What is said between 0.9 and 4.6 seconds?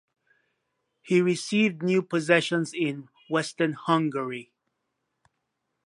He received new possessions in western Hungary.